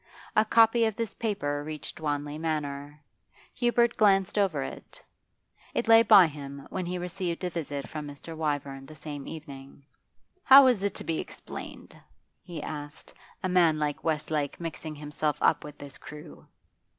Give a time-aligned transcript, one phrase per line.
[0.35, 2.99] A copy of this paper reached Wanley Manor.
[3.53, 4.99] Hubert glanced over it.
[5.75, 8.35] It lay by him when he received a visit from Mr.
[8.35, 9.85] Wyvern the same evening.
[10.43, 11.95] 'How is it to be explained,'
[12.41, 16.47] he asked; 'a man like Westlake mixing himself up with this crew?